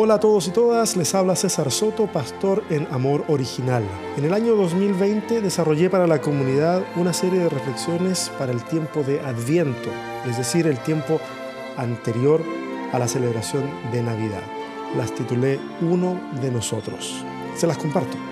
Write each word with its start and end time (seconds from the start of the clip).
Hola 0.00 0.14
a 0.14 0.20
todos 0.20 0.46
y 0.46 0.52
todas, 0.52 0.96
les 0.96 1.12
habla 1.16 1.34
César 1.34 1.72
Soto, 1.72 2.06
pastor 2.06 2.62
en 2.70 2.86
Amor 2.92 3.24
Original. 3.26 3.82
En 4.16 4.24
el 4.24 4.32
año 4.32 4.54
2020 4.54 5.40
desarrollé 5.40 5.90
para 5.90 6.06
la 6.06 6.20
comunidad 6.20 6.84
una 6.94 7.12
serie 7.12 7.40
de 7.40 7.48
reflexiones 7.48 8.30
para 8.38 8.52
el 8.52 8.62
tiempo 8.62 9.02
de 9.02 9.18
Adviento, 9.18 9.90
es 10.24 10.38
decir, 10.38 10.68
el 10.68 10.78
tiempo 10.84 11.18
anterior 11.76 12.44
a 12.92 13.00
la 13.00 13.08
celebración 13.08 13.68
de 13.90 14.04
Navidad. 14.04 14.44
Las 14.96 15.12
titulé 15.12 15.58
Uno 15.80 16.20
de 16.40 16.52
nosotros. 16.52 17.24
Se 17.56 17.66
las 17.66 17.76
comparto. 17.76 18.27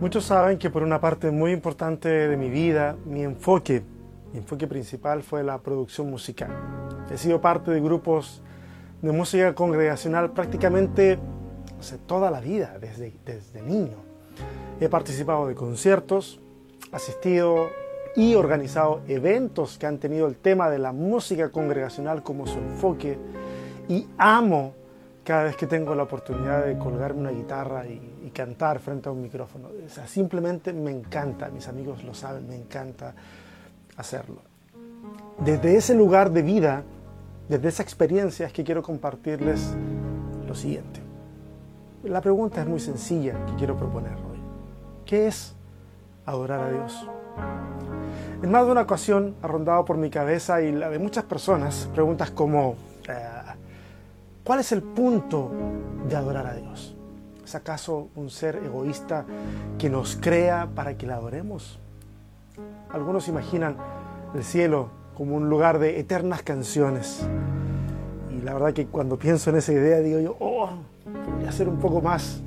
Muchos 0.00 0.26
saben 0.26 0.58
que 0.58 0.70
por 0.70 0.84
una 0.84 1.00
parte 1.00 1.32
muy 1.32 1.50
importante 1.50 2.08
de 2.08 2.36
mi 2.36 2.50
vida, 2.50 2.96
mi 3.04 3.24
enfoque, 3.24 3.82
enfoque 4.32 4.68
principal 4.68 5.24
fue 5.24 5.42
la 5.42 5.58
producción 5.58 6.08
musical. 6.08 6.50
He 7.10 7.18
sido 7.18 7.40
parte 7.40 7.72
de 7.72 7.80
grupos 7.80 8.40
de 9.02 9.10
música 9.10 9.56
congregacional 9.56 10.30
prácticamente 10.30 11.18
toda 12.06 12.30
la 12.30 12.40
vida, 12.40 12.78
desde, 12.80 13.12
desde 13.24 13.60
niño. 13.60 13.96
He 14.80 14.88
participado 14.88 15.48
de 15.48 15.56
conciertos, 15.56 16.40
asistido 16.92 17.70
y 18.14 18.36
organizado 18.36 19.00
eventos 19.08 19.78
que 19.78 19.86
han 19.86 19.98
tenido 19.98 20.28
el 20.28 20.36
tema 20.36 20.70
de 20.70 20.78
la 20.78 20.92
música 20.92 21.50
congregacional 21.50 22.22
como 22.22 22.46
su 22.46 22.58
enfoque 22.58 23.18
y 23.88 24.06
amo 24.16 24.74
cada 25.28 25.44
vez 25.44 25.56
que 25.56 25.66
tengo 25.66 25.94
la 25.94 26.04
oportunidad 26.04 26.64
de 26.64 26.78
colgarme 26.78 27.20
una 27.20 27.30
guitarra 27.32 27.84
y, 27.86 28.30
cantar 28.32 28.78
frente 28.78 29.08
a 29.08 29.12
un 29.12 29.20
micrófono. 29.20 29.68
Simplemente 30.06 30.72
me 30.72 30.92
encanta, 30.92 31.48
mis 31.48 31.66
amigos 31.66 32.04
lo 32.04 32.14
saben, 32.14 32.46
me 32.46 32.54
encanta 32.54 33.14
hacerlo. 33.96 34.42
Desde 35.38 35.76
ese 35.76 35.94
lugar 35.94 36.30
de 36.30 36.42
vida, 36.42 36.84
desde 37.48 37.68
esa 37.68 37.82
experiencia 37.82 38.46
es 38.46 38.52
que 38.52 38.62
quiero 38.62 38.82
compartirles 38.82 39.74
lo 40.46 40.54
siguiente. 40.54 41.00
La 42.04 42.20
pregunta 42.20 42.60
es 42.60 42.66
muy 42.68 42.80
sencilla 42.80 43.34
que 43.46 43.54
quiero 43.56 43.76
proponer 43.76 44.12
hoy. 44.12 44.38
¿Qué 45.04 45.26
es 45.26 45.54
adorar 46.24 46.60
a 46.60 46.70
Dios? 46.70 47.08
En 48.42 48.50
más 48.50 48.64
de 48.66 48.72
una 48.72 48.82
ocasión 48.82 49.34
ha 49.42 49.48
rondado 49.48 49.84
por 49.84 49.96
mi 49.96 50.10
cabeza 50.10 50.62
y 50.62 50.70
la 50.70 50.88
de 50.90 50.98
muchas 50.98 51.24
personas 51.24 51.88
preguntas 51.92 52.30
como, 52.30 52.76
eh, 53.08 53.37
¿Cuál 54.48 54.60
es 54.60 54.72
el 54.72 54.82
punto 54.82 55.50
de 56.08 56.16
adorar 56.16 56.46
a 56.46 56.54
Dios? 56.54 56.96
¿Es 57.44 57.54
acaso 57.54 58.08
un 58.16 58.30
ser 58.30 58.56
egoísta 58.64 59.26
que 59.76 59.90
nos 59.90 60.16
crea 60.16 60.70
para 60.74 60.96
que 60.96 61.06
le 61.06 61.12
adoremos? 61.12 61.78
Algunos 62.88 63.28
imaginan 63.28 63.76
el 64.34 64.42
cielo 64.42 64.88
como 65.14 65.36
un 65.36 65.50
lugar 65.50 65.78
de 65.78 66.00
eternas 66.00 66.40
canciones. 66.40 67.28
Y 68.30 68.40
la 68.40 68.54
verdad 68.54 68.72
que 68.72 68.86
cuando 68.86 69.18
pienso 69.18 69.50
en 69.50 69.56
esa 69.56 69.74
idea 69.74 69.98
digo 69.98 70.18
yo, 70.18 70.34
oh, 70.40 70.70
podría 71.26 71.52
ser 71.52 71.68
un 71.68 71.78
poco 71.78 72.00
más 72.00 72.40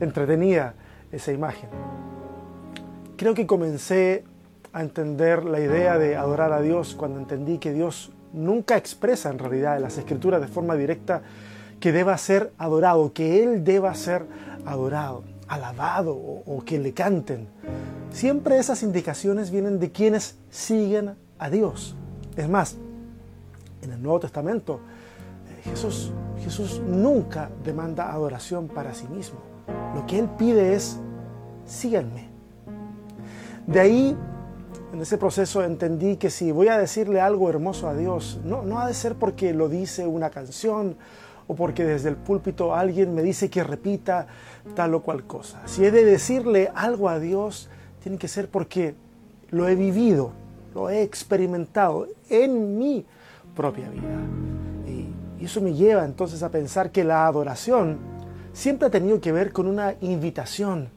entretenida 0.00 0.74
esa 1.12 1.30
imagen. 1.30 1.70
Creo 3.16 3.34
que 3.34 3.46
comencé 3.46 4.24
a 4.72 4.80
entender 4.80 5.44
la 5.44 5.60
idea 5.60 5.96
de 5.96 6.16
adorar 6.16 6.52
a 6.52 6.60
Dios 6.60 6.96
cuando 6.96 7.20
entendí 7.20 7.58
que 7.58 7.72
Dios 7.72 8.10
nunca 8.32 8.76
expresa 8.76 9.30
en 9.30 9.38
realidad 9.38 9.76
en 9.76 9.82
las 9.82 9.98
escrituras 9.98 10.40
de 10.40 10.48
forma 10.48 10.74
directa 10.74 11.22
que 11.80 11.92
deba 11.92 12.16
ser 12.18 12.52
adorado, 12.58 13.12
que 13.12 13.42
Él 13.42 13.64
deba 13.64 13.94
ser 13.94 14.26
adorado, 14.64 15.24
alabado 15.48 16.14
o, 16.14 16.62
que 16.64 16.78
le 16.78 16.92
canten. 16.92 17.48
Siempre 18.10 18.58
esas 18.58 18.82
indicaciones 18.82 19.50
vienen 19.50 19.78
de 19.78 19.92
quienes 19.92 20.36
siguen 20.50 21.14
a 21.38 21.50
Dios. 21.50 21.94
Es 22.36 22.48
más, 22.48 22.76
en 23.82 23.92
el 23.92 24.02
Nuevo 24.02 24.20
Testamento, 24.20 24.80
eh, 25.48 25.70
Jesús, 25.70 26.12
Jesús 26.42 26.80
nunca 26.86 27.50
demanda 27.64 28.12
adoración 28.12 28.68
para 28.68 28.94
sí 28.94 29.06
mismo. 29.08 29.38
Lo 29.94 30.06
que 30.06 30.18
Él 30.18 30.28
pide 30.38 30.74
es, 30.74 30.98
síganme. 31.66 32.28
De 33.66 33.80
ahí 33.80 34.16
en 34.92 35.00
ese 35.00 35.18
proceso 35.18 35.62
entendí 35.64 36.16
que 36.16 36.30
si 36.30 36.52
voy 36.52 36.68
a 36.68 36.78
decirle 36.78 37.20
algo 37.20 37.50
hermoso 37.50 37.88
a 37.88 37.94
Dios, 37.94 38.40
no, 38.44 38.62
no 38.62 38.78
ha 38.78 38.86
de 38.86 38.94
ser 38.94 39.14
porque 39.16 39.52
lo 39.52 39.68
dice 39.68 40.06
una 40.06 40.30
canción 40.30 40.96
o 41.48 41.54
porque 41.54 41.84
desde 41.84 42.08
el 42.08 42.16
púlpito 42.16 42.74
alguien 42.74 43.14
me 43.14 43.22
dice 43.22 43.50
que 43.50 43.62
repita 43.62 44.26
tal 44.74 44.94
o 44.94 45.02
cual 45.02 45.24
cosa. 45.24 45.62
Si 45.66 45.84
he 45.84 45.90
de 45.90 46.04
decirle 46.04 46.70
algo 46.74 47.08
a 47.08 47.18
Dios, 47.18 47.68
tiene 48.02 48.18
que 48.18 48.28
ser 48.28 48.48
porque 48.48 48.94
lo 49.50 49.68
he 49.68 49.74
vivido, 49.74 50.32
lo 50.74 50.90
he 50.90 51.02
experimentado 51.02 52.06
en 52.28 52.78
mi 52.78 53.04
propia 53.54 53.88
vida. 53.88 54.20
Y, 54.86 55.44
eso 55.44 55.60
me 55.60 55.74
lleva 55.74 56.04
entonces 56.04 56.42
a 56.42 56.50
pensar 56.50 56.90
que 56.90 57.04
la 57.04 57.26
adoración 57.26 57.98
siempre 58.52 58.88
ha 58.88 58.90
tenido 58.90 59.20
que 59.20 59.32
ver 59.32 59.52
con 59.52 59.68
una 59.68 59.94
invitación 60.00 60.88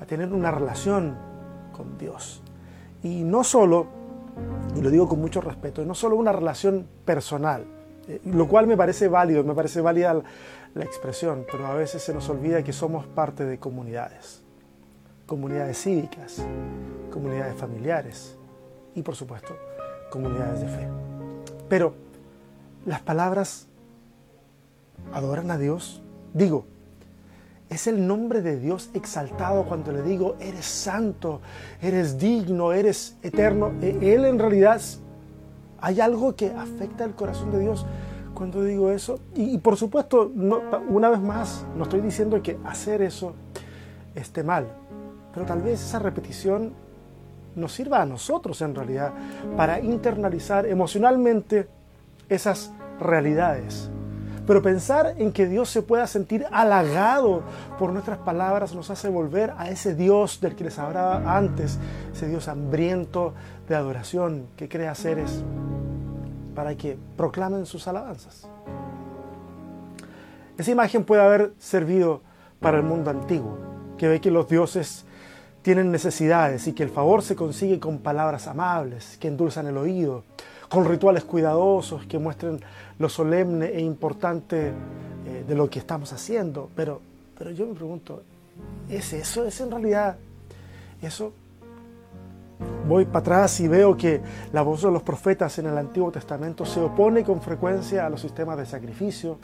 a 0.00 0.06
tener 0.06 0.32
una 0.32 0.50
relación 0.50 1.16
con 1.72 1.98
Dios. 1.98 2.42
Y 3.02 3.22
no 3.22 3.44
solo, 3.44 3.86
y 4.76 4.80
lo 4.80 4.90
digo 4.90 5.08
con 5.08 5.20
mucho 5.20 5.40
respeto, 5.40 5.84
no 5.84 5.94
solo 5.94 6.16
una 6.16 6.32
relación 6.32 6.86
personal, 7.04 7.64
eh, 8.08 8.20
lo 8.24 8.46
cual 8.48 8.66
me 8.66 8.76
parece 8.76 9.08
válido, 9.08 9.44
me 9.44 9.54
parece 9.54 9.80
válida 9.80 10.22
la 10.74 10.84
expresión, 10.84 11.44
pero 11.50 11.66
a 11.66 11.74
veces 11.74 12.02
se 12.02 12.14
nos 12.14 12.28
olvida 12.28 12.62
que 12.62 12.72
somos 12.72 13.06
parte 13.06 13.44
de 13.44 13.58
comunidades, 13.58 14.42
comunidades 15.26 15.78
cívicas, 15.82 16.44
comunidades 17.10 17.56
familiares 17.56 18.36
y 18.94 19.02
por 19.02 19.16
supuesto 19.16 19.54
comunidades 20.10 20.60
de 20.60 20.68
fe. 20.68 20.88
Pero 21.68 21.94
las 22.84 23.00
palabras 23.00 23.68
adoran 25.12 25.50
a 25.50 25.58
Dios, 25.58 26.02
digo, 26.34 26.66
es 27.70 27.86
el 27.86 28.04
nombre 28.06 28.42
de 28.42 28.58
Dios 28.58 28.90
exaltado 28.94 29.64
cuando 29.64 29.92
le 29.92 30.02
digo, 30.02 30.36
eres 30.40 30.66
santo, 30.66 31.40
eres 31.80 32.18
digno, 32.18 32.72
eres 32.72 33.16
eterno. 33.22 33.72
E-, 33.80 34.14
Él 34.14 34.24
en 34.24 34.38
realidad 34.40 34.80
hay 35.80 36.00
algo 36.00 36.34
que 36.34 36.50
afecta 36.50 37.04
el 37.04 37.14
corazón 37.14 37.52
de 37.52 37.60
Dios 37.60 37.86
cuando 38.34 38.64
digo 38.64 38.90
eso. 38.90 39.20
Y, 39.36 39.56
por 39.58 39.76
supuesto, 39.76 40.32
una 40.88 41.08
vez 41.08 41.20
más, 41.20 41.64
no 41.76 41.84
estoy 41.84 42.00
diciendo 42.00 42.42
que 42.42 42.58
hacer 42.64 43.02
eso 43.02 43.34
esté 44.16 44.42
mal, 44.42 44.66
pero 45.32 45.46
tal 45.46 45.62
vez 45.62 45.80
esa 45.80 46.00
repetición 46.00 46.72
nos 47.54 47.72
sirva 47.72 48.02
a 48.02 48.06
nosotros 48.06 48.60
en 48.62 48.74
realidad 48.74 49.12
para 49.56 49.80
internalizar 49.80 50.66
emocionalmente 50.66 51.68
esas 52.28 52.72
realidades 52.98 53.89
pero 54.50 54.62
pensar 54.62 55.14
en 55.18 55.30
que 55.30 55.46
Dios 55.46 55.70
se 55.70 55.80
pueda 55.80 56.08
sentir 56.08 56.44
halagado 56.50 57.44
por 57.78 57.92
nuestras 57.92 58.18
palabras 58.18 58.74
nos 58.74 58.90
hace 58.90 59.08
volver 59.08 59.54
a 59.56 59.70
ese 59.70 59.94
Dios 59.94 60.40
del 60.40 60.56
que 60.56 60.64
les 60.64 60.76
hablaba 60.76 61.36
antes, 61.36 61.78
ese 62.12 62.26
Dios 62.26 62.48
hambriento 62.48 63.32
de 63.68 63.76
adoración 63.76 64.48
que 64.56 64.68
crea 64.68 64.96
seres 64.96 65.44
para 66.56 66.74
que 66.74 66.98
proclamen 67.16 67.64
sus 67.64 67.86
alabanzas. 67.86 68.48
Esa 70.58 70.72
imagen 70.72 71.04
puede 71.04 71.22
haber 71.22 71.54
servido 71.60 72.22
para 72.58 72.76
el 72.76 72.82
mundo 72.82 73.10
antiguo, 73.10 73.56
que 73.98 74.08
ve 74.08 74.20
que 74.20 74.32
los 74.32 74.48
dioses 74.48 75.04
tienen 75.62 75.92
necesidades 75.92 76.66
y 76.66 76.72
que 76.72 76.82
el 76.82 76.90
favor 76.90 77.22
se 77.22 77.36
consigue 77.36 77.78
con 77.78 78.00
palabras 78.00 78.48
amables 78.48 79.16
que 79.18 79.28
endulzan 79.28 79.68
el 79.68 79.76
oído, 79.76 80.24
con 80.70 80.84
rituales 80.84 81.24
cuidadosos 81.24 82.06
que 82.06 82.18
muestren 82.18 82.60
lo 82.98 83.08
solemne 83.08 83.66
e 83.66 83.80
importante 83.80 84.68
eh, 84.68 85.44
de 85.46 85.54
lo 85.56 85.68
que 85.68 85.80
estamos 85.80 86.12
haciendo. 86.12 86.70
Pero, 86.76 87.00
pero 87.36 87.50
yo 87.50 87.66
me 87.66 87.74
pregunto, 87.74 88.22
¿es 88.88 89.12
eso? 89.12 89.44
¿Es 89.44 89.60
en 89.60 89.70
realidad 89.70 90.16
eso? 91.02 91.32
Voy 92.86 93.04
para 93.04 93.18
atrás 93.18 93.58
y 93.60 93.66
veo 93.66 93.96
que 93.96 94.20
la 94.52 94.62
voz 94.62 94.82
de 94.82 94.92
los 94.92 95.02
profetas 95.02 95.58
en 95.58 95.66
el 95.66 95.76
Antiguo 95.76 96.12
Testamento 96.12 96.64
se 96.64 96.80
opone 96.80 97.24
con 97.24 97.42
frecuencia 97.42 98.06
a 98.06 98.10
los 98.10 98.20
sistemas 98.20 98.56
de 98.56 98.66
sacrificio. 98.66 99.38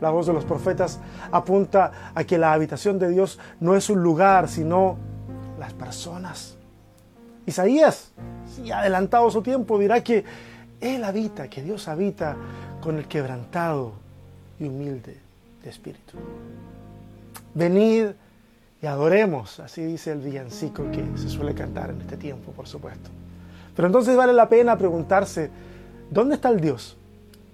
La 0.00 0.10
voz 0.10 0.26
de 0.26 0.32
los 0.32 0.46
profetas 0.46 0.98
apunta 1.30 2.12
a 2.14 2.24
que 2.24 2.38
la 2.38 2.54
habitación 2.54 2.98
de 2.98 3.10
Dios 3.10 3.38
no 3.60 3.76
es 3.76 3.90
un 3.90 4.02
lugar, 4.02 4.48
sino 4.48 4.96
las 5.58 5.74
personas. 5.74 6.56
Isaías, 7.46 8.12
si 8.54 8.70
adelantado 8.70 9.30
su 9.30 9.42
tiempo, 9.42 9.78
dirá 9.78 10.02
que 10.02 10.24
Él 10.80 11.04
habita, 11.04 11.48
que 11.48 11.62
Dios 11.62 11.88
habita 11.88 12.36
con 12.80 12.98
el 12.98 13.06
quebrantado 13.06 13.92
y 14.58 14.66
humilde 14.66 15.16
de 15.62 15.70
espíritu. 15.70 16.18
Venid 17.54 18.08
y 18.80 18.86
adoremos, 18.86 19.60
así 19.60 19.84
dice 19.84 20.12
el 20.12 20.20
villancico 20.20 20.90
que 20.90 21.04
se 21.16 21.28
suele 21.28 21.54
cantar 21.54 21.90
en 21.90 22.00
este 22.00 22.16
tiempo, 22.16 22.52
por 22.52 22.66
supuesto. 22.66 23.10
Pero 23.74 23.86
entonces 23.86 24.16
vale 24.16 24.32
la 24.32 24.48
pena 24.48 24.76
preguntarse, 24.76 25.50
¿dónde 26.10 26.34
está 26.34 26.48
el 26.48 26.60
Dios 26.60 26.96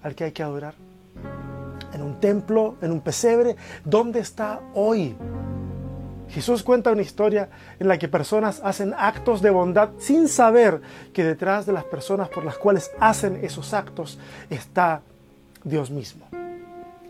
al 0.02 0.14
que 0.14 0.25
hay 0.25 0.32
que 0.32 0.43
adorar? 0.43 0.75
¿En 1.93 2.02
un 2.02 2.20
templo? 2.20 2.76
¿En 2.81 2.93
un 2.93 3.00
pesebre? 3.00 3.56
¿Dónde 3.84 4.20
está 4.20 4.61
hoy? 4.75 5.17
Jesús 6.31 6.63
cuenta 6.63 6.93
una 6.93 7.03
historia 7.03 7.49
en 7.79 7.89
la 7.89 7.99
que 7.99 8.09
personas 8.09 8.61
hacen 8.63 8.95
actos 8.97 9.41
de 9.41 9.51
bondad 9.51 9.91
sin 9.99 10.29
saber 10.29 10.81
que 11.13 11.25
detrás 11.25 11.67
de 11.67 11.73
las 11.73 11.85
personas 11.85 12.29
por 12.29 12.45
las 12.45 12.59
cuales 12.59 12.91
hacen 13.01 13.41
esos 13.43 13.73
actos 13.73 14.19
está 14.51 15.01
Dios 15.65 15.91
mismo. 15.91 16.27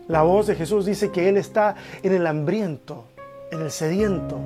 La 0.07 0.23
voz 0.23 0.47
de 0.47 0.55
Jesús 0.55 0.85
dice 0.85 1.11
que 1.11 1.29
Él 1.29 1.37
está 1.37 1.75
en 2.01 2.13
el 2.13 2.25
hambriento, 2.25 3.05
en 3.51 3.61
el 3.61 3.71
sediento, 3.71 4.39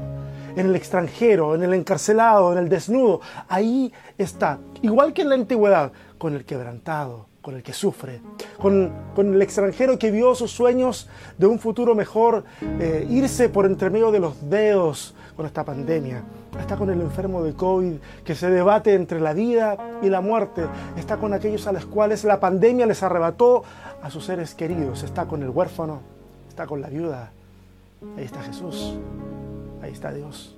en 0.56 0.68
el 0.68 0.76
extranjero, 0.76 1.56
en 1.56 1.64
el 1.64 1.74
encarcelado, 1.74 2.52
en 2.52 2.58
el 2.58 2.70
desnudo. 2.70 3.22
Ahí 3.48 3.94
está, 4.18 4.60
igual 4.82 5.14
que 5.14 5.22
en 5.22 5.30
la 5.30 5.36
antigüedad, 5.36 5.92
con 6.18 6.36
el 6.36 6.46
quebrantado, 6.46 7.28
con 7.42 7.56
el 7.56 7.64
que 7.64 7.74
sufre, 7.74 8.22
con, 8.60 8.92
el 9.18 9.42
extranjero 9.42 9.98
que 10.00 10.12
vio 10.12 10.36
sus 10.36 10.52
sueños 10.52 11.10
de 11.38 11.48
un 11.48 11.60
futuro 11.60 11.96
mejor 11.96 12.44
eh, 12.62 13.06
irse 13.10 13.50
por 13.50 13.66
entre 13.66 13.90
medio 13.90 14.12
de 14.12 14.20
los 14.20 14.50
dedos 14.50 15.16
con 15.36 15.46
esta 15.46 15.64
pandemia. 15.64 16.24
Está 16.60 16.78
con 16.78 16.90
el 16.90 17.02
enfermo 17.02 17.44
de 17.44 17.54
COVID 17.54 17.96
que 18.24 18.36
se 18.36 18.50
debate 18.50 18.94
entre 18.94 19.20
la 19.20 19.34
vida 19.34 19.78
y 20.02 20.10
la 20.10 20.22
muerte. 20.22 20.64
Está 20.98 21.18
con 21.18 21.34
aquellos 21.34 21.66
a 21.68 21.72
los 21.72 21.86
cuales 21.86 22.24
la 22.24 22.40
pandemia 22.40 22.86
les 22.86 23.02
arrebató 23.04 23.64
a 24.02 24.10
sus 24.10 24.26
seres 24.26 24.54
queridos. 24.54 25.04
Está 25.04 25.26
con 25.26 25.42
el 25.42 25.50
huérfano, 25.50 26.02
está 26.48 26.68
con 26.68 26.82
la 26.82 26.90
viuda. 26.90 27.32
Ahí 28.18 28.26
está 28.26 28.42
Jesús. 28.42 28.98
Ahí 29.82 29.92
está 29.92 30.12
Dios. 30.14 30.56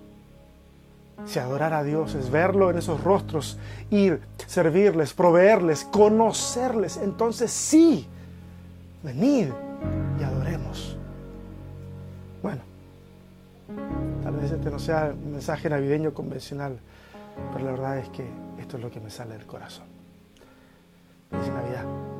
Si 1.23 1.39
adorar 1.39 1.73
a 1.73 1.83
Dios 1.83 2.13
es 2.15 2.29
verlo 2.29 2.69
en 2.69 2.77
esos 2.77 3.03
rostros, 3.03 3.57
ir, 3.89 4.21
servirles, 4.45 5.13
proveerles, 5.13 5.85
conocerles, 5.85 6.97
entonces 6.97 7.51
sí, 7.51 8.07
venid 9.01 9.47
y 10.19 10.23
adoremos. 10.23 10.97
Bueno, 12.43 12.61
tal 14.23 14.35
vez 14.35 14.51
este 14.51 14.69
no 14.69 14.77
sea 14.77 15.13
un 15.13 15.31
mensaje 15.31 15.69
navideño 15.69 16.13
convencional, 16.13 16.77
pero 17.53 17.65
la 17.65 17.71
verdad 17.71 17.97
es 17.97 18.09
que 18.09 18.27
esto 18.59 18.77
es 18.77 18.83
lo 18.83 18.91
que 18.91 18.99
me 18.99 19.09
sale 19.09 19.37
del 19.37 19.47
corazón. 19.47 19.85
Feliz 21.31 21.47
Navidad. 21.47 22.14